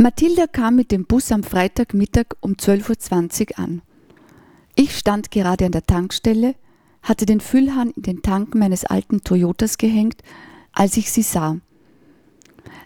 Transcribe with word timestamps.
Mathilda 0.00 0.46
kam 0.46 0.76
mit 0.76 0.92
dem 0.92 1.06
Bus 1.06 1.32
am 1.32 1.42
Freitagmittag 1.42 2.26
um 2.40 2.52
12.20 2.52 3.50
Uhr 3.50 3.58
an. 3.58 3.82
Ich 4.76 4.96
stand 4.96 5.32
gerade 5.32 5.66
an 5.66 5.72
der 5.72 5.82
Tankstelle, 5.82 6.54
hatte 7.02 7.26
den 7.26 7.40
Füllhahn 7.40 7.90
in 7.90 8.02
den 8.02 8.22
Tank 8.22 8.54
meines 8.54 8.84
alten 8.84 9.24
Toyotas 9.24 9.76
gehängt, 9.76 10.22
als 10.70 10.96
ich 10.96 11.10
sie 11.10 11.22
sah. 11.22 11.56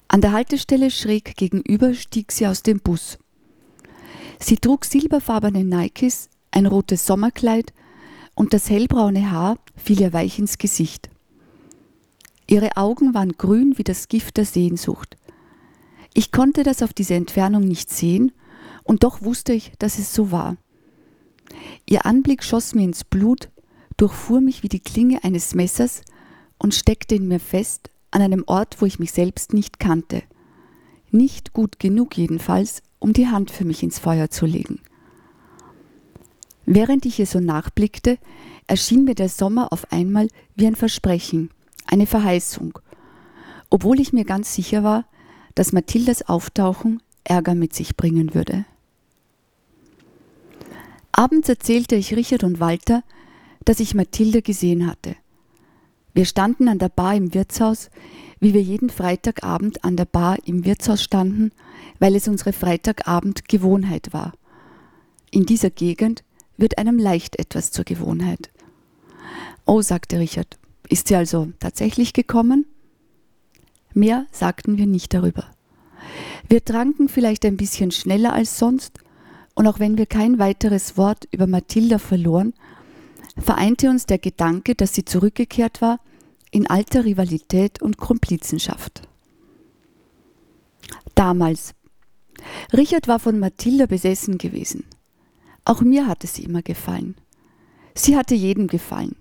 An 0.09 0.22
der 0.22 0.33
Haltestelle 0.33 0.90
schräg 0.90 1.37
gegenüber 1.37 1.93
stieg 1.93 2.33
sie 2.33 2.46
aus 2.46 2.62
dem 2.62 2.80
Bus. 2.80 3.19
Sie 4.38 4.56
trug 4.56 4.87
silberfarbene 4.87 5.65
Nikes, 5.65 6.31
ein 6.51 6.65
rotes 6.65 7.04
Sommerkleid 7.04 7.74
und 8.35 8.54
das 8.54 8.71
hellbraune 8.71 9.31
Haar 9.31 9.58
fiel 9.76 10.01
ihr 10.01 10.15
weich 10.15 10.38
ins 10.38 10.56
Gesicht. 10.56 11.10
Ihre 12.47 12.79
Augen 12.79 13.13
waren 13.13 13.33
grün 13.33 13.76
wie 13.76 13.85
das 13.85 14.08
Gift 14.08 14.38
der 14.38 14.47
Sehnsucht. 14.47 15.19
Ich 16.15 16.33
konnte 16.33 16.62
das 16.62 16.83
auf 16.83 16.92
diese 16.92 17.15
Entfernung 17.15 17.62
nicht 17.62 17.91
sehen, 17.91 18.33
und 18.84 19.05
doch 19.05 19.23
wusste 19.23 19.52
ich, 19.52 19.73
dass 19.79 19.98
es 19.98 20.12
so 20.12 20.30
war. 20.30 20.57
Ihr 21.88 22.05
Anblick 22.07 22.43
schoss 22.43 22.75
mir 22.75 22.85
ins 22.85 23.05
Blut, 23.05 23.48
durchfuhr 23.97 24.41
mich 24.41 24.62
wie 24.62 24.69
die 24.69 24.80
Klinge 24.80 25.23
eines 25.23 25.55
Messers 25.55 26.02
und 26.59 26.75
steckte 26.75 27.15
in 27.15 27.29
mir 27.29 27.41
fest 27.41 27.91
an 28.11 28.23
einem 28.23 28.45
Ort, 28.47 28.80
wo 28.80 28.87
ich 28.87 28.98
mich 28.98 29.12
selbst 29.12 29.52
nicht 29.52 29.79
kannte. 29.79 30.23
Nicht 31.11 31.52
gut 31.52 31.79
genug 31.79 32.16
jedenfalls, 32.16 32.83
um 32.99 33.13
die 33.13 33.29
Hand 33.29 33.51
für 33.51 33.65
mich 33.65 33.83
ins 33.83 33.99
Feuer 33.99 34.30
zu 34.30 34.47
legen. 34.47 34.80
Während 36.65 37.05
ich 37.07 37.19
ihr 37.19 37.27
so 37.27 37.41
nachblickte, 37.41 38.19
erschien 38.66 39.05
mir 39.05 39.15
der 39.15 39.29
Sommer 39.29 39.73
auf 39.73 39.91
einmal 39.93 40.29
wie 40.55 40.66
ein 40.66 40.77
Versprechen, 40.77 41.51
eine 41.87 42.07
Verheißung, 42.07 42.79
obwohl 43.69 44.01
ich 44.01 44.13
mir 44.13 44.24
ganz 44.24 44.55
sicher 44.55 44.85
war, 44.85 45.05
dass 45.55 45.73
Mathildas 45.73 46.23
Auftauchen 46.29 47.02
Ärger 47.24 47.55
mit 47.55 47.74
sich 47.74 47.97
bringen 47.97 48.34
würde. 48.34 48.65
Abends 51.13 51.49
erzählte 51.49 51.95
ich 51.95 52.16
Richard 52.16 52.43
und 52.43 52.59
Walter, 52.59 53.02
dass 53.65 53.80
ich 53.80 53.95
Mathilde 53.95 54.43
gesehen 54.43 54.87
hatte. 54.87 55.15
Wir 56.15 56.24
standen 56.24 56.68
an 56.68 56.79
der 56.79 56.88
Bar 56.88 57.15
im 57.15 57.32
Wirtshaus, 57.32 57.90
wie 58.40 58.54
wir 58.54 58.62
jeden 58.62 58.90
Freitagabend 58.90 59.85
an 59.85 59.96
der 59.96 60.04
Bar 60.04 60.38
im 60.45 60.65
Wirtshaus 60.65 61.02
standen, 61.02 61.52
weil 62.01 62.16
es 62.16 62.29
unsere 62.29 62.52
Freitagabend 62.52 63.49
Gewohnheit 63.49 64.12
war. 64.12 64.32
In 65.30 65.46
dieser 65.46 65.70
Gegend 65.70 66.24
wird 66.56 66.77
einem 66.77 66.98
leicht 66.98 67.38
etwas 67.38 67.70
zur 67.70 67.84
Gewohnheit. 67.84 68.50
Oh, 69.64 69.80
sagte 69.80 70.18
Richard, 70.18 70.58
ist 70.88 71.08
sie 71.08 71.16
also 71.16 71.52
tatsächlich 71.60 72.12
gekommen? 72.12 72.66
Mehr 73.94 74.26
sagten 74.32 74.78
wir 74.78 74.86
nicht 74.86 75.14
darüber. 75.14 75.44
Wir 76.48 76.64
tranken 76.64 77.08
vielleicht 77.08 77.44
ein 77.44 77.56
bisschen 77.56 77.90
schneller 77.90 78.32
als 78.32 78.58
sonst, 78.58 78.98
und 79.54 79.66
auch 79.66 79.78
wenn 79.78 79.98
wir 79.98 80.06
kein 80.06 80.38
weiteres 80.38 80.96
Wort 80.96 81.28
über 81.30 81.46
Mathilda 81.46 81.98
verloren, 81.98 82.54
vereinte 83.36 83.90
uns 83.90 84.06
der 84.06 84.18
Gedanke, 84.18 84.74
dass 84.74 84.94
sie 84.94 85.04
zurückgekehrt 85.04 85.82
war 85.82 86.00
in 86.50 86.66
alter 86.66 87.04
Rivalität 87.04 87.80
und 87.82 87.98
Komplizenschaft. 87.98 89.02
Damals. 91.14 91.74
Richard 92.72 93.08
war 93.08 93.18
von 93.18 93.38
Mathilda 93.38 93.86
besessen 93.86 94.38
gewesen. 94.38 94.84
Auch 95.64 95.80
mir 95.80 96.06
hatte 96.06 96.27
sie 96.27 96.44
immer 96.44 96.62
gefallen. 96.62 97.14
Sie 97.94 98.16
hatte 98.16 98.34
jedem 98.34 98.66
gefallen. 98.66 99.16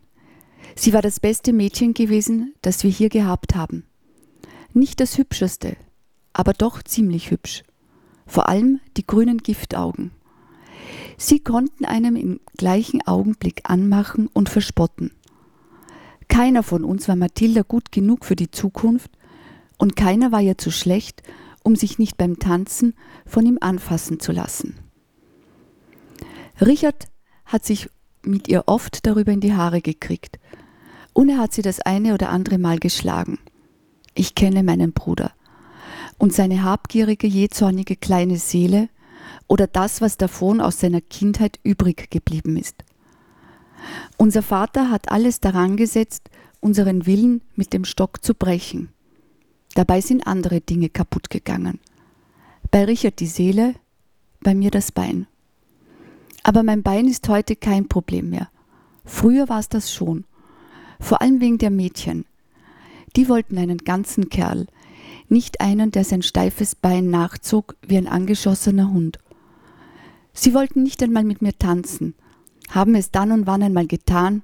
Sie 0.75 0.94
war 0.94 1.02
das 1.02 1.19
beste 1.19 1.53
Mädchen 1.53 1.94
gewesen, 1.94 2.53
das 2.61 2.83
wir 2.83 2.91
hier 2.91 3.09
gehabt 3.09 3.56
haben. 3.56 3.83
Nicht 4.73 5.00
das 5.00 5.17
hübscheste, 5.17 5.75
aber 6.33 6.53
doch 6.53 6.81
ziemlich 6.81 7.31
hübsch. 7.31 7.64
Vor 8.25 8.47
allem 8.47 8.80
die 8.95 9.05
grünen 9.05 9.39
Giftaugen. 9.39 10.11
Sie 11.17 11.39
konnten 11.39 11.86
einem 11.86 12.16
im 12.16 12.39
gleichen 12.58 13.05
Augenblick 13.05 13.61
anmachen 13.63 14.28
und 14.28 14.50
verspotten. 14.50 15.11
Keiner 16.29 16.63
von 16.63 16.85
uns 16.85 17.07
war 17.09 17.18
Mathilda 17.18 17.63
gut 17.63 17.91
genug 17.91 18.23
für 18.23 18.38
die 18.38 18.50
Zukunft 18.50 19.12
und 19.78 19.97
keiner 19.97 20.31
war 20.31 20.41
ihr 20.41 20.57
zu 20.57 20.72
schlecht, 20.72 21.22
um 21.63 21.75
sich 21.75 22.00
nicht 22.00 22.17
beim 22.17 22.40
Tanzen 22.40 22.94
von 23.25 23.46
ihm 23.46 23.57
anfassen 23.59 24.19
zu 24.19 24.31
lassen. 24.31 24.75
Richard 26.62 27.07
hat 27.46 27.66
sich 27.66 27.90
mit 28.23 28.47
ihr 28.47 28.63
oft 28.67 29.06
darüber 29.06 29.31
in 29.34 29.41
die 29.41 29.53
Haare 29.53 29.81
gekriegt 29.81 30.40
und 31.13 31.29
er 31.29 31.40
hat 31.40 31.53
sie 31.53 31.62
das 31.62 31.81
eine 31.81 32.13
oder 32.13 32.29
andere 32.29 32.57
Mal 32.57 32.79
geschlagen. 32.79 33.40
Ich 34.13 34.35
kenne 34.35 34.63
meinen 34.63 34.94
Bruder 34.94 35.31
und 36.17 36.33
seine 36.33 36.63
habgierige, 36.63 37.27
jähzornige 37.27 37.95
kleine 37.95 38.38
Seele 38.38 38.89
oder 39.47 39.67
das, 39.67 40.01
was 40.01 40.17
davon 40.17 40.61
aus 40.61 40.79
seiner 40.79 41.01
Kindheit 41.01 41.59
übrig 41.63 42.09
geblieben 42.09 42.57
ist. 42.57 42.83
Unser 44.17 44.44
Vater 44.44 44.89
hat 44.89 45.11
alles 45.11 45.39
daran 45.39 45.77
gesetzt, 45.77 46.29
unseren 46.59 47.05
Willen 47.05 47.41
mit 47.55 47.73
dem 47.73 47.85
Stock 47.85 48.23
zu 48.23 48.35
brechen. 48.35 48.89
Dabei 49.73 50.01
sind 50.01 50.28
andere 50.28 50.61
Dinge 50.61 50.89
kaputt 50.89 51.29
gegangen. 51.29 51.79
Bei 52.69 52.85
Richard 52.85 53.19
die 53.19 53.28
Seele, 53.28 53.73
bei 54.41 54.53
mir 54.53 54.72
das 54.72 54.91
Bein. 54.91 55.28
Aber 56.43 56.63
mein 56.63 56.83
Bein 56.83 57.07
ist 57.07 57.28
heute 57.29 57.55
kein 57.55 57.88
Problem 57.88 58.29
mehr. 58.29 58.49
Früher 59.05 59.49
war 59.49 59.59
es 59.59 59.69
das 59.69 59.93
schon. 59.93 60.25
Vor 60.99 61.22
allem 61.22 61.39
wegen 61.41 61.57
der 61.57 61.72
Mädchen. 61.72 62.25
Die 63.16 63.27
wollten 63.27 63.57
einen 63.57 63.79
ganzen 63.79 64.29
Kerl, 64.29 64.67
nicht 65.27 65.61
einen, 65.61 65.91
der 65.91 66.03
sein 66.03 66.22
steifes 66.22 66.75
Bein 66.75 67.09
nachzog 67.09 67.75
wie 67.85 67.97
ein 67.97 68.07
angeschossener 68.07 68.91
Hund. 68.91 69.19
Sie 70.33 70.53
wollten 70.53 70.83
nicht 70.83 71.01
einmal 71.03 71.23
mit 71.23 71.41
mir 71.41 71.57
tanzen, 71.57 72.16
haben 72.69 72.95
es 72.95 73.11
dann 73.11 73.31
und 73.31 73.47
wann 73.47 73.63
einmal 73.63 73.88
getan, 73.88 74.44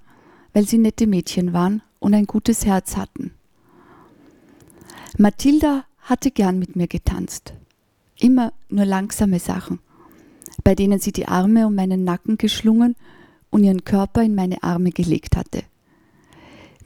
weil 0.53 0.67
sie 0.67 0.77
nette 0.77 1.07
Mädchen 1.07 1.53
waren 1.53 1.81
und 1.99 2.13
ein 2.13 2.25
gutes 2.25 2.65
Herz 2.65 2.97
hatten. 2.97 3.31
Mathilda 5.17 5.85
hatte 5.99 6.31
gern 6.31 6.59
mit 6.59 6.75
mir 6.75 6.87
getanzt. 6.87 7.53
Immer 8.19 8.53
nur 8.69 8.85
langsame 8.85 9.39
Sachen, 9.39 9.79
bei 10.63 10.75
denen 10.75 10.99
sie 10.99 11.11
die 11.11 11.27
Arme 11.27 11.67
um 11.67 11.75
meinen 11.75 12.03
Nacken 12.03 12.37
geschlungen 12.37 12.95
und 13.49 13.63
ihren 13.63 13.83
Körper 13.83 14.23
in 14.23 14.35
meine 14.35 14.63
Arme 14.63 14.91
gelegt 14.91 15.37
hatte. 15.37 15.63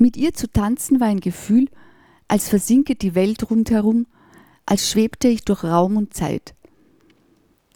Mit 0.02 0.18
ihr 0.18 0.34
zu 0.34 0.52
tanzen 0.52 1.00
war 1.00 1.10
ein 1.10 1.20
Gefühl, 1.20 1.70
als 2.28 2.50
versinke 2.50 2.96
die 2.96 3.14
Welt 3.14 3.52
rundherum, 3.52 4.08
als 4.66 4.90
schwebte 4.90 5.28
ich 5.28 5.46
durch 5.46 5.64
Raum 5.64 5.96
und 5.96 6.16
Zeit. 6.16 6.56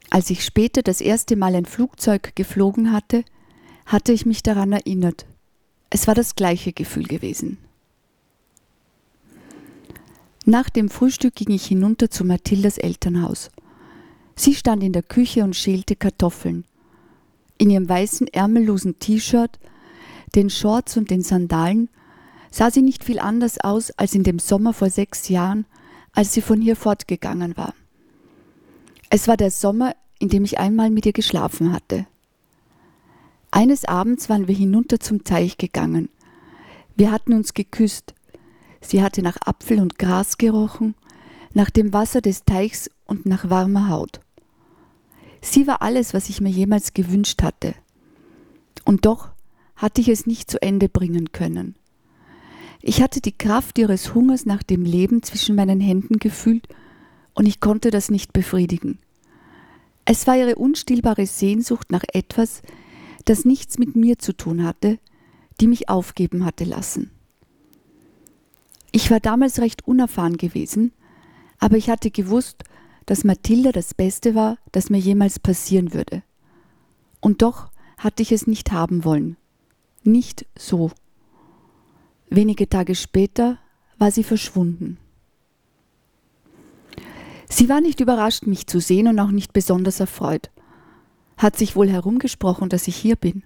Als 0.09 0.31
ich 0.31 0.43
später 0.43 0.81
das 0.81 1.01
erste 1.01 1.35
Mal 1.35 1.53
ein 1.53 1.67
Flugzeug 1.67 2.35
geflogen 2.35 2.91
hatte, 2.91 3.23
hatte 3.85 4.11
ich 4.11 4.25
mich 4.25 4.41
daran 4.41 4.71
erinnert. 4.71 5.27
Es 5.91 6.07
war 6.07 6.15
das 6.15 6.33
gleiche 6.33 6.73
Gefühl 6.73 7.03
gewesen. 7.03 7.59
Nach 10.45 10.71
dem 10.71 10.89
Frühstück 10.89 11.35
ging 11.35 11.51
ich 11.51 11.67
hinunter 11.67 12.09
zu 12.09 12.25
Mathildas 12.25 12.79
Elternhaus. 12.79 13.51
Sie 14.35 14.55
stand 14.55 14.81
in 14.81 14.93
der 14.93 15.03
Küche 15.03 15.43
und 15.43 15.55
schälte 15.55 15.95
Kartoffeln. 15.95 16.65
In 17.59 17.69
ihrem 17.69 17.87
weißen 17.87 18.25
ärmellosen 18.29 18.97
T-Shirt, 18.97 19.59
den 20.33 20.49
Shorts 20.49 20.97
und 20.97 21.11
den 21.11 21.21
Sandalen 21.21 21.87
sah 22.51 22.71
sie 22.71 22.81
nicht 22.81 23.03
viel 23.03 23.19
anders 23.19 23.59
aus 23.59 23.91
als 23.91 24.15
in 24.15 24.23
dem 24.23 24.39
Sommer 24.39 24.73
vor 24.73 24.89
sechs 24.89 25.29
Jahren, 25.29 25.65
als 26.13 26.33
sie 26.33 26.41
von 26.41 26.61
hier 26.61 26.75
fortgegangen 26.75 27.57
war. 27.57 27.73
Es 29.09 29.27
war 29.27 29.37
der 29.37 29.51
Sommer, 29.51 29.95
in 30.19 30.29
dem 30.29 30.43
ich 30.43 30.59
einmal 30.59 30.89
mit 30.89 31.05
ihr 31.05 31.13
geschlafen 31.13 31.71
hatte. 31.73 32.07
Eines 33.51 33.85
Abends 33.85 34.29
waren 34.29 34.47
wir 34.47 34.55
hinunter 34.55 34.99
zum 34.99 35.23
Teich 35.23 35.57
gegangen. 35.57 36.09
Wir 36.95 37.11
hatten 37.11 37.33
uns 37.33 37.53
geküsst. 37.53 38.13
Sie 38.81 39.01
hatte 39.01 39.21
nach 39.21 39.37
Apfel 39.45 39.79
und 39.79 39.97
Gras 39.97 40.37
gerochen, 40.37 40.95
nach 41.53 41.69
dem 41.69 41.93
Wasser 41.93 42.21
des 42.21 42.43
Teichs 42.43 42.89
und 43.05 43.25
nach 43.25 43.49
warmer 43.49 43.89
Haut. 43.89 44.19
Sie 45.41 45.67
war 45.67 45.81
alles, 45.81 46.13
was 46.13 46.29
ich 46.29 46.41
mir 46.41 46.49
jemals 46.49 46.93
gewünscht 46.93 47.43
hatte. 47.43 47.75
Und 48.83 49.05
doch 49.05 49.29
hatte 49.75 50.01
ich 50.01 50.09
es 50.09 50.25
nicht 50.25 50.49
zu 50.49 50.61
Ende 50.61 50.89
bringen 50.89 51.31
können. 51.31 51.75
Ich 52.87 53.01
hatte 53.01 53.19
die 53.19 53.35
Kraft 53.35 53.79
ihres 53.79 54.13
Hungers 54.13 54.45
nach 54.45 54.61
dem 54.61 54.85
Leben 54.85 55.23
zwischen 55.23 55.55
meinen 55.55 55.79
Händen 55.79 56.19
gefühlt 56.19 56.67
und 57.33 57.47
ich 57.47 57.59
konnte 57.59 57.89
das 57.89 58.11
nicht 58.11 58.31
befriedigen. 58.31 58.99
Es 60.05 60.27
war 60.27 60.37
ihre 60.37 60.53
unstillbare 60.53 61.25
Sehnsucht 61.25 61.91
nach 61.91 62.03
etwas, 62.13 62.61
das 63.25 63.43
nichts 63.43 63.79
mit 63.79 63.95
mir 63.95 64.19
zu 64.19 64.33
tun 64.33 64.63
hatte, 64.63 64.99
die 65.59 65.65
mich 65.65 65.89
aufgeben 65.89 66.45
hatte 66.45 66.63
lassen. 66.63 67.09
Ich 68.91 69.09
war 69.09 69.19
damals 69.19 69.57
recht 69.61 69.87
unerfahren 69.87 70.37
gewesen, 70.37 70.91
aber 71.57 71.77
ich 71.77 71.89
hatte 71.89 72.11
gewusst, 72.11 72.65
dass 73.07 73.23
Mathilda 73.23 73.71
das 73.71 73.95
Beste 73.95 74.35
war, 74.35 74.59
das 74.71 74.91
mir 74.91 74.99
jemals 74.99 75.39
passieren 75.39 75.91
würde. 75.91 76.21
Und 77.19 77.41
doch 77.41 77.71
hatte 77.97 78.21
ich 78.21 78.31
es 78.31 78.45
nicht 78.45 78.71
haben 78.71 79.03
wollen. 79.03 79.37
Nicht 80.03 80.45
so. 80.55 80.91
Wenige 82.35 82.67
Tage 82.67 82.95
später 82.95 83.59
war 83.97 84.11
sie 84.11 84.25
verschwunden. 84.25 84.97
Sie 87.47 87.69
war 87.69 87.79
nicht 87.79 88.01
überrascht, 88.01 88.45
mich 88.45 88.67
zu 88.67 88.81
sehen 88.81 89.07
und 89.07 89.17
auch 89.21 89.31
nicht 89.31 89.53
besonders 89.53 90.01
erfreut. 90.01 90.49
Hat 91.37 91.55
sich 91.55 91.77
wohl 91.77 91.89
herumgesprochen, 91.89 92.67
dass 92.67 92.89
ich 92.89 92.97
hier 92.97 93.15
bin. 93.15 93.43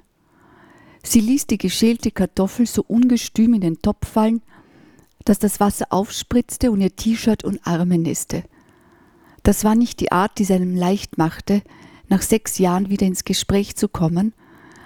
Sie 1.03 1.19
ließ 1.19 1.45
die 1.45 1.59
geschälte 1.59 2.09
Kartoffel 2.09 2.65
so 2.65 2.83
ungestüm 2.88 3.53
in 3.53 3.62
den 3.62 3.80
Topf 3.80 4.07
fallen, 4.07 4.41
dass 5.24 5.38
das 5.38 5.59
Wasser 5.59 5.86
aufspritzte 5.91 6.71
und 6.71 6.81
ihr 6.81 6.95
T-Shirt 6.95 7.44
und 7.44 7.59
Arme 7.68 8.00
nässte. 8.00 8.44
Das 9.44 9.63
war 9.63 9.75
nicht 9.75 10.00
die 10.00 10.12
Art, 10.12 10.39
die 10.39 10.44
es 10.44 10.51
einem 10.51 10.75
leicht 10.75 11.19
machte, 11.19 11.62
nach 12.07 12.24
sechs 12.24 12.57
Jahren 12.57 12.89
wieder 12.89 13.06
ins 13.06 13.24
Gespräch 13.24 13.75
zu 13.75 13.88
kommen, 13.88 14.33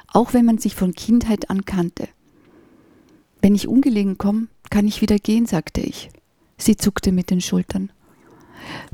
auch 0.10 0.34
wenn 0.34 0.44
man 0.44 0.58
sich 0.58 0.76
von 0.76 0.94
Kindheit 0.94 1.50
an 1.50 1.64
kannte. 1.64 2.10
Wenn 3.44 3.56
ich 3.56 3.68
ungelegen 3.68 4.18
komme, 4.18 4.48
kann 4.70 4.88
ich 4.88 5.02
wieder 5.02 5.18
gehen, 5.18 5.46
sagte 5.46 5.82
ich. 5.82 6.10
Sie 6.58 6.78
zuckte 6.78 7.12
mit 7.12 7.30
den 7.30 7.42
Schultern. 7.42 7.92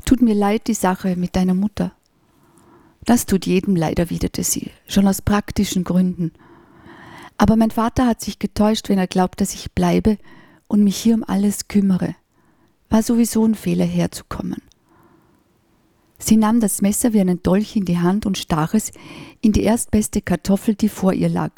Tut 0.04 0.22
mir 0.22 0.34
leid 0.34 0.66
die 0.66 0.74
Sache 0.74 1.14
mit 1.14 1.36
deiner 1.36 1.54
Mutter. 1.54 1.92
Das 3.04 3.26
tut 3.26 3.46
jedem 3.46 3.76
leid, 3.76 4.00
erwiderte 4.00 4.42
sie, 4.42 4.72
schon 4.88 5.06
aus 5.06 5.22
praktischen 5.22 5.84
Gründen. 5.84 6.32
Aber 7.38 7.54
mein 7.54 7.70
Vater 7.70 8.08
hat 8.08 8.20
sich 8.20 8.40
getäuscht, 8.40 8.88
wenn 8.88 8.98
er 8.98 9.06
glaubt, 9.06 9.40
dass 9.40 9.54
ich 9.54 9.70
bleibe 9.70 10.18
und 10.66 10.82
mich 10.82 10.96
hier 10.96 11.14
um 11.14 11.22
alles 11.22 11.68
kümmere. 11.68 12.16
War 12.88 13.04
sowieso 13.04 13.44
ein 13.46 13.54
Fehler 13.54 13.84
herzukommen. 13.84 14.62
Sie 16.18 16.36
nahm 16.36 16.58
das 16.58 16.82
Messer 16.82 17.12
wie 17.12 17.20
einen 17.20 17.40
Dolch 17.40 17.76
in 17.76 17.84
die 17.84 18.00
Hand 18.00 18.26
und 18.26 18.36
stach 18.36 18.74
es 18.74 18.90
in 19.42 19.52
die 19.52 19.62
erstbeste 19.62 20.20
Kartoffel, 20.20 20.74
die 20.74 20.88
vor 20.88 21.12
ihr 21.12 21.28
lag, 21.28 21.52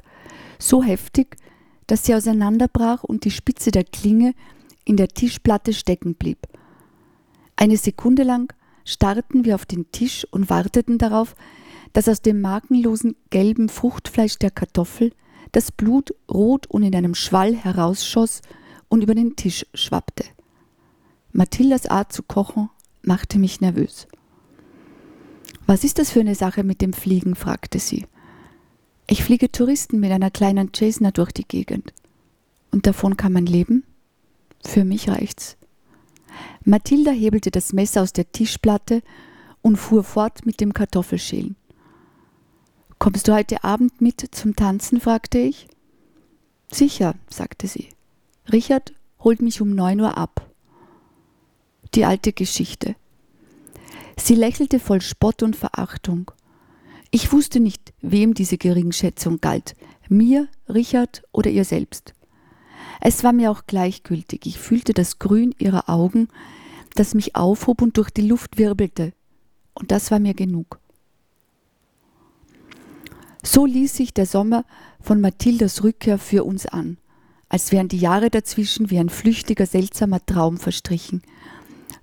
so 0.59 0.83
heftig, 0.83 1.39
dass 1.93 2.07
sie 2.07 2.15
auseinanderbrach 2.15 3.05
und 3.05 3.27
die 3.27 3.31
Spitze 3.31 3.71
der 3.71 3.85
Klinge 3.85 4.33
in 4.87 4.97
der 4.97 5.09
Tischplatte 5.09 5.75
stecken 5.75 6.15
blieb. 6.15 6.39
Eine 7.55 7.77
Sekunde 7.77 8.23
lang 8.23 8.51
starrten 8.87 9.45
wir 9.45 9.57
auf 9.57 9.67
den 9.67 9.93
Tisch 9.93 10.27
und 10.31 10.49
warteten 10.49 10.97
darauf, 10.97 11.35
dass 11.93 12.09
aus 12.09 12.23
dem 12.23 12.41
magenlosen 12.41 13.15
gelben 13.29 13.69
Fruchtfleisch 13.69 14.39
der 14.39 14.51
Kartoffel 14.51 15.13
das 15.53 15.71
Blut 15.71 16.15
rot 16.31 16.67
und 16.67 16.83
in 16.83 16.97
einem 16.97 17.15
Schwall 17.15 17.55
herausschoss 17.55 18.41
und 18.89 19.03
über 19.03 19.15
den 19.15 19.37
Tisch 19.37 19.67
schwappte. 19.75 20.25
Mathildas 21.33 21.85
Art 21.85 22.11
zu 22.11 22.23
kochen 22.23 22.71
machte 23.03 23.39
mich 23.39 23.61
nervös. 23.61 24.09
Was 25.67 25.85
ist 25.85 25.99
das 25.99 26.11
für 26.11 26.21
eine 26.21 26.37
Sache 26.37 26.65
mit 26.65 26.81
dem 26.81 26.95
Fliegen? 26.95 27.35
fragte 27.35 27.79
sie. 27.79 28.07
Ich 29.13 29.25
fliege 29.25 29.53
Touristen 29.53 30.01
mit 30.01 30.11
einer 30.11 30.31
kleinen 30.31 30.73
Cessna 30.75 31.11
durch 31.11 31.33
die 31.33 31.47
Gegend. 31.47 31.93
Und 32.71 32.87
davon 32.87 33.19
kann 33.19 33.35
man 33.35 33.45
leben? 33.45 33.85
Für 34.65 34.87
mich 34.87 35.07
reicht's. 35.11 35.59
Mathilda 36.65 37.11
hebelte 37.11 37.51
das 37.51 37.75
Messer 37.75 38.01
aus 38.01 38.15
der 38.15 38.33
Tischplatte 38.33 39.03
und 39.61 39.77
fuhr 39.77 40.03
fort 40.03 40.47
mit 40.47 40.63
dem 40.63 40.73
Kartoffelschälen. 40.73 41.57
Kommst 42.99 43.29
du 43.29 43.35
heute 43.35 43.65
Abend 43.65 44.01
mit 44.01 44.35
zum 44.35 44.57
Tanzen? 44.57 44.99
fragte 44.99 45.41
ich. 45.41 45.67
Sicher, 46.71 47.15
sagte 47.29 47.67
sie. 47.67 47.91
Richard 48.51 48.95
holt 49.23 49.43
mich 49.43 49.61
um 49.61 49.75
neun 49.75 50.01
Uhr 50.01 50.17
ab. 50.17 50.51
Die 51.95 52.07
alte 52.07 52.33
Geschichte. 52.33 52.97
Sie 54.17 54.37
lächelte 54.37 54.81
voll 54.81 55.03
Spott 55.03 55.43
und 55.43 55.55
Verachtung. 55.55 56.31
Ich 57.15 57.31
wusste 57.31 57.61
nicht, 57.61 57.93
wem 58.01 58.33
diese 58.33 58.57
Geringschätzung 58.57 59.39
galt, 59.43 59.77
mir, 60.09 60.49
Richard 60.67 61.23
oder 61.31 61.51
ihr 61.51 61.67
selbst. 61.67 62.15
Es 63.03 63.23
war 63.23 63.35
mir 63.35 63.51
auch 63.51 63.67
gleichgültig. 63.67 64.47
Ich 64.47 64.59
fühlte 64.59 64.95
das 64.95 65.19
Grün 65.19 65.55
ihrer 65.59 65.91
Augen, 65.91 66.29
das 66.95 67.15
mich 67.15 67.37
aufhob 67.37 67.83
und 67.83 67.99
durch 67.99 68.09
die 68.09 68.27
Luft 68.27 68.57
wirbelte. 68.57 69.13
Und 69.75 69.91
das 69.91 70.11
war 70.11 70.21
mir 70.21 70.33
genug. 70.33 70.81
So 73.43 73.67
ließ 73.67 73.95
sich 73.95 74.15
der 74.15 74.27
Sommer 74.27 74.65
von 74.99 75.21
Mathildas 75.21 75.85
Rückkehr 75.85 76.17
für 76.17 76.45
uns 76.45 76.65
an, 76.65 76.97
als 77.51 77.73
wären 77.73 77.89
die 77.89 77.99
Jahre 77.99 78.31
dazwischen 78.31 78.89
wie 78.89 78.99
ein 78.99 79.11
flüchtiger, 79.11 79.67
seltsamer 79.67 80.25
Traum 80.25 80.57
verstrichen, 80.57 81.21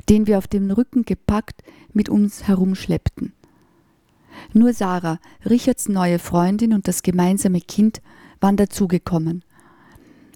den 0.08 0.28
wir 0.28 0.38
auf 0.38 0.48
dem 0.48 0.70
Rücken 0.70 1.04
gepackt 1.04 1.64
mit 1.94 2.10
uns 2.10 2.48
herumschleppten. 2.48 3.34
Nur 4.54 4.74
Sarah, 4.74 5.20
Richards 5.50 5.90
neue 5.90 6.20
Freundin 6.20 6.74
und 6.74 6.88
das 6.88 7.04
gemeinsame 7.04 7.62
Kind 7.62 8.02
waren 8.40 8.58
dazugekommen 8.58 9.44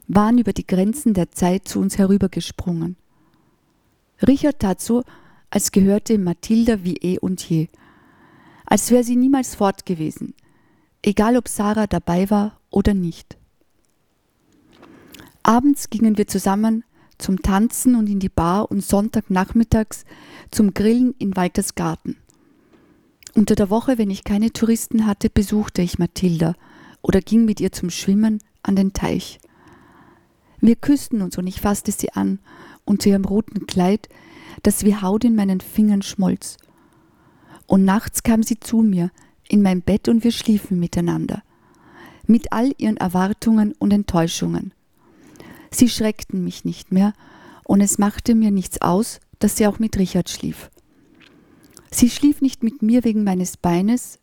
waren 0.07 0.37
über 0.37 0.53
die 0.53 0.67
Grenzen 0.67 1.13
der 1.13 1.31
Zeit 1.31 1.67
zu 1.67 1.79
uns 1.79 1.97
herübergesprungen. 1.97 2.97
Richard 4.25 4.59
tat 4.59 4.81
so, 4.81 5.03
als 5.49 5.71
gehörte 5.71 6.13
ihm 6.13 6.23
Mathilda 6.23 6.83
wie 6.83 6.97
eh 6.97 7.19
und 7.19 7.47
je, 7.47 7.67
als 8.65 8.91
wäre 8.91 9.03
sie 9.03 9.15
niemals 9.15 9.55
fort 9.55 9.85
gewesen, 9.85 10.33
egal 11.01 11.37
ob 11.37 11.47
Sarah 11.47 11.87
dabei 11.87 12.29
war 12.29 12.59
oder 12.69 12.93
nicht. 12.93 13.37
Abends 15.43 15.89
gingen 15.89 16.17
wir 16.17 16.27
zusammen 16.27 16.83
zum 17.17 17.41
Tanzen 17.41 17.95
und 17.95 18.09
in 18.09 18.19
die 18.19 18.29
Bar 18.29 18.71
und 18.71 18.83
Sonntagnachmittags 18.83 20.05
zum 20.51 20.73
Grillen 20.73 21.13
in 21.19 21.35
Walters 21.35 21.75
Garten. 21.75 22.17
Unter 23.35 23.55
der 23.55 23.69
Woche, 23.71 23.97
wenn 23.97 24.11
ich 24.11 24.23
keine 24.23 24.53
Touristen 24.53 25.07
hatte, 25.07 25.29
besuchte 25.29 25.81
ich 25.81 25.97
Mathilda 25.97 26.53
oder 27.01 27.19
ging 27.19 27.45
mit 27.45 27.59
ihr 27.59 27.71
zum 27.71 27.89
Schwimmen 27.89 28.39
an 28.61 28.75
den 28.75 28.93
Teich. 28.93 29.39
Wir 30.61 30.75
küssten 30.75 31.21
uns 31.21 31.37
und 31.37 31.47
ich 31.47 31.59
fasste 31.59 31.91
sie 31.91 32.11
an 32.13 32.39
unter 32.85 33.09
ihrem 33.09 33.25
roten 33.25 33.65
Kleid, 33.65 34.07
das 34.61 34.85
wie 34.85 34.95
Haut 34.95 35.23
in 35.23 35.35
meinen 35.35 35.61
Fingern 35.61 36.03
schmolz. 36.03 36.57
Und 37.65 37.85
nachts 37.85 38.23
kam 38.23 38.43
sie 38.43 38.59
zu 38.59 38.77
mir 38.77 39.09
in 39.49 39.61
mein 39.61 39.81
Bett 39.81 40.07
und 40.07 40.23
wir 40.23 40.31
schliefen 40.31 40.79
miteinander, 40.79 41.43
mit 42.27 42.53
all 42.53 42.71
ihren 42.77 42.97
Erwartungen 42.97 43.73
und 43.79 43.91
Enttäuschungen. 43.91 44.73
Sie 45.71 45.89
schreckten 45.89 46.43
mich 46.43 46.65
nicht 46.65 46.91
mehr 46.91 47.13
und 47.63 47.81
es 47.81 47.97
machte 47.97 48.35
mir 48.35 48.51
nichts 48.51 48.79
aus, 48.81 49.19
dass 49.39 49.57
sie 49.57 49.65
auch 49.65 49.79
mit 49.79 49.97
Richard 49.97 50.29
schlief. 50.29 50.69
Sie 51.93 52.09
schlief 52.09 52.41
nicht 52.41 52.63
mit 52.63 52.81
mir 52.81 53.03
wegen 53.03 53.23
meines 53.23 53.55
Beines 53.55 54.17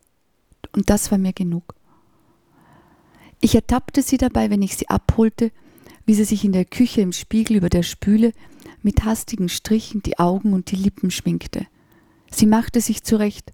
und 0.75 0.91
das 0.91 1.13
war 1.13 1.19
mir 1.19 1.33
genug. 1.33 1.77
Ich 3.41 3.55
ertappte 3.55 4.03
sie 4.03 4.17
dabei, 4.17 4.51
wenn 4.51 4.61
ich 4.61 4.77
sie 4.77 4.89
abholte, 4.89 5.53
wie 6.05 6.15
sie 6.15 6.25
sich 6.25 6.45
in 6.45 6.51
der 6.51 6.65
Küche 6.65 7.01
im 7.01 7.13
Spiegel 7.13 7.57
über 7.57 7.69
der 7.69 7.85
Spüle 7.85 8.33
mit 8.83 9.05
hastigen 9.05 9.49
Strichen 9.49 10.03
die 10.03 10.19
Augen 10.19 10.53
und 10.53 10.73
die 10.73 10.77
Lippen 10.77 11.13
schminkte. 11.13 11.65
Sie 12.29 12.47
machte 12.47 12.81
sich 12.81 13.05
zurecht, 13.05 13.53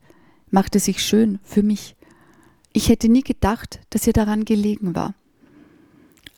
machte 0.51 0.81
sich 0.81 1.03
schön 1.03 1.39
für 1.43 1.63
mich. 1.63 1.95
Ich 2.73 2.89
hätte 2.89 3.11
nie 3.11 3.23
gedacht, 3.23 3.81
dass 3.91 4.07
ihr 4.07 4.15
daran 4.15 4.47
gelegen 4.47 4.95
war. 4.95 5.15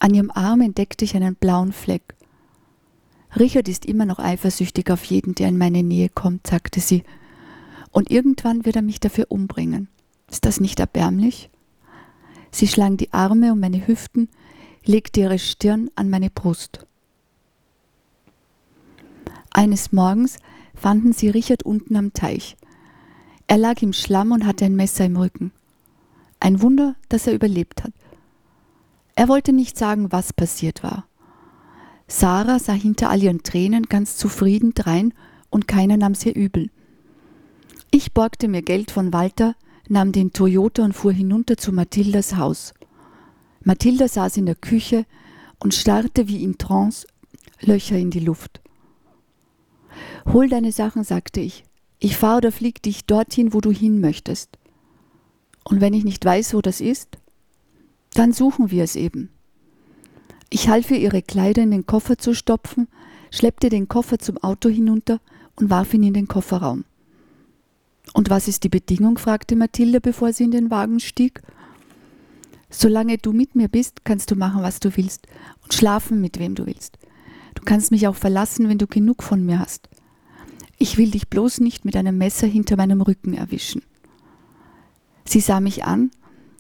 An 0.01 0.15
ihrem 0.15 0.33
Arm 0.33 0.63
entdeckte 0.63 1.05
ich 1.05 1.15
einen 1.15 1.37
blauen 1.37 1.73
Fleck. 1.73 2.17
Richard 3.39 3.69
ist 3.69 3.87
immer 3.87 4.05
noch 4.05 4.19
eifersüchtig 4.19 4.91
auf 4.91 5.05
jeden, 5.05 5.37
der 5.37 5.49
in 5.49 5.59
meine 5.59 5.85
Nähe 5.85 6.09
kommt, 6.09 6.49
sagte 6.49 6.81
sie. 6.81 7.05
Und 7.91 8.11
irgendwann 8.11 8.65
wird 8.65 8.77
er 8.77 8.83
mich 8.83 9.01
dafür 9.01 9.27
umbringen. 9.29 9.89
Ist 10.31 10.45
das 10.45 10.61
nicht 10.61 10.81
erbärmlich? 10.81 11.51
Sie 12.51 12.69
schlang 12.69 12.97
die 12.97 13.13
Arme 13.13 13.53
um 13.53 13.61
meine 13.61 13.87
Hüften, 13.87 14.29
legte 14.85 15.21
ihre 15.21 15.39
Stirn 15.39 15.91
an 15.95 16.11
meine 16.11 16.31
Brust. 16.31 16.87
Eines 19.51 19.93
Morgens 19.93 20.39
fanden 20.75 21.13
sie 21.13 21.29
Richard 21.29 21.63
unten 21.63 21.97
am 21.97 22.13
Teich. 22.13 22.57
Er 23.47 23.59
lag 23.59 23.83
im 23.83 23.93
Schlamm 23.93 24.33
und 24.33 24.47
hatte 24.47 24.67
ein 24.67 24.77
Messer 24.77 25.05
im 25.05 25.17
Rücken. 25.17 25.53
Ein 26.41 26.61
Wunder, 26.63 26.95
dass 27.09 27.27
er 27.27 27.35
überlebt 27.35 27.83
hat. 27.83 27.93
Er 29.15 29.29
wollte 29.29 29.53
nicht 29.53 29.77
sagen, 29.77 30.13
was 30.13 30.33
passiert 30.33 30.83
war. 30.83 31.07
Sarah 32.07 32.59
sah 32.59 32.73
hinter 32.73 33.11
all 33.11 33.23
ihren 33.23 33.43
Tränen 33.43 33.85
ganz 33.85 34.17
zufrieden 34.17 34.75
drein 34.75 35.13
und 35.51 35.67
keiner 35.67 35.97
nahm 35.97 36.15
sie 36.15 36.31
übel. 36.31 36.71
Ich 37.91 38.13
borgte 38.13 38.49
mir 38.49 38.63
Geld 38.63 38.91
von 38.91 39.13
Walter, 39.13 39.55
nahm 39.89 40.13
den 40.13 40.33
Toyota 40.33 40.85
und 40.85 40.93
fuhr 40.93 41.13
hinunter 41.13 41.57
zu 41.57 41.73
Mathildas 41.73 42.37
Haus. 42.37 42.75
Mathilda 43.63 44.09
saß 44.09 44.37
in 44.37 44.47
der 44.47 44.55
Küche 44.55 45.07
und 45.59 45.75
starrte 45.75 46.29
wie 46.29 46.43
in 46.45 46.59
Trance 46.59 47.07
Löcher 47.61 47.97
in 47.97 48.11
die 48.11 48.21
Luft. 48.21 48.61
Hol 50.27 50.49
deine 50.49 50.71
Sachen, 50.71 51.03
sagte 51.03 51.41
ich. 51.41 51.65
Ich 51.99 52.17
fahre 52.17 52.39
oder 52.39 52.53
flieg 52.53 52.83
dich 52.83 53.07
dorthin, 53.07 53.53
wo 53.53 53.61
du 53.61 53.73
hin 53.73 54.01
möchtest. 54.01 54.59
Und 55.65 55.81
wenn 55.81 55.95
ich 55.95 56.05
nicht 56.05 56.25
weiß, 56.25 56.55
wo 56.55 56.61
das 56.61 56.81
ist, 56.81 57.19
dann 58.15 58.33
suchen 58.33 58.71
wir 58.71 58.85
es 58.85 58.97
eben. 58.97 59.31
Ich 60.51 60.69
half 60.69 60.91
ihr, 60.91 60.99
ihre 60.99 61.23
Kleider 61.23 61.63
in 61.63 61.71
den 61.71 61.87
Koffer 61.87 62.17
zu 62.17 62.35
stopfen, 62.35 62.87
schleppte 63.31 63.69
den 63.69 63.89
Koffer 63.89 64.19
zum 64.19 64.39
Auto 64.39 64.69
hinunter 64.69 65.21
und 65.57 65.71
warf 65.71 65.93
ihn 65.95 66.05
in 66.05 66.15
den 66.15 66.29
Kofferraum. 66.29 66.85
Und 68.13 68.31
was 68.31 68.49
ist 68.49 68.65
die 68.65 68.69
Bedingung? 68.69 69.19
fragte 69.19 69.57
Mathilde, 69.57 70.01
bevor 70.01 70.33
sie 70.33 70.45
in 70.45 70.51
den 70.51 70.71
Wagen 70.71 71.01
stieg. 71.01 71.43
Solange 72.71 73.19
du 73.19 73.33
mit 73.33 73.55
mir 73.55 73.69
bist, 73.69 74.05
kannst 74.05 74.31
du 74.31 74.37
machen, 74.37 74.63
was 74.63 74.81
du 74.81 74.97
willst 74.97 75.27
und 75.63 75.75
schlafen, 75.75 76.21
mit 76.21 76.39
wem 76.39 76.55
du 76.55 76.67
willst. 76.67 76.99
Du 77.55 77.63
kannst 77.65 77.91
mich 77.91 78.07
auch 78.07 78.17
verlassen, 78.17 78.69
wenn 78.69 78.79
du 78.79 78.87
genug 78.87 79.23
von 79.23 79.45
mir 79.45 79.59
hast. 79.59 79.89
Ich 80.79 80.97
will 80.97 81.11
dich 81.11 81.29
bloß 81.29 81.61
nicht 81.61 81.85
mit 81.85 81.97
einem 81.97 82.19
Messer 82.19 82.47
hinter 82.47 82.77
meinem 82.77 83.01
Rücken 83.01 83.35
erwischen. 83.35 83.83
Sie 85.25 85.41
sah 85.41 85.61
mich 85.61 85.85
an, 85.85 86.11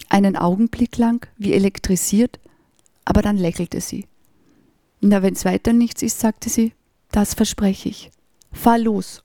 einen 0.08 0.36
Augenblick 0.36 0.96
lang, 0.96 1.26
wie 1.36 1.52
elektrisiert, 1.52 2.40
aber 3.04 3.22
dann 3.22 3.36
lächelte 3.36 3.80
sie. 3.80 4.06
Na, 5.00 5.22
wenn's 5.22 5.44
weiter 5.44 5.72
nichts 5.72 6.02
ist, 6.02 6.18
sagte 6.20 6.48
sie, 6.48 6.72
das 7.12 7.34
verspreche 7.34 7.88
ich. 7.88 8.10
Fahr 8.52 8.78
los. 8.78 9.22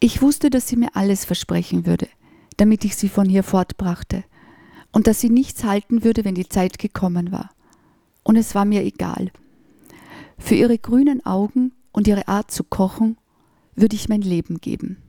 Ich 0.00 0.20
wusste, 0.22 0.50
dass 0.50 0.68
sie 0.68 0.76
mir 0.76 0.94
alles 0.94 1.24
versprechen 1.24 1.86
würde, 1.86 2.08
damit 2.56 2.84
ich 2.84 2.96
sie 2.96 3.08
von 3.08 3.28
hier 3.28 3.42
fortbrachte, 3.42 4.24
und 4.92 5.06
dass 5.06 5.20
sie 5.20 5.30
nichts 5.30 5.64
halten 5.64 6.04
würde, 6.04 6.24
wenn 6.24 6.34
die 6.34 6.48
Zeit 6.48 6.78
gekommen 6.78 7.32
war. 7.32 7.50
Und 8.22 8.36
es 8.36 8.54
war 8.54 8.64
mir 8.64 8.82
egal. 8.82 9.30
Für 10.38 10.54
ihre 10.54 10.78
grünen 10.78 11.24
Augen 11.24 11.72
und 11.92 12.08
ihre 12.08 12.28
Art 12.28 12.50
zu 12.50 12.64
kochen 12.64 13.16
würde 13.74 13.96
ich 13.96 14.08
mein 14.08 14.22
Leben 14.22 14.58
geben. 14.58 15.02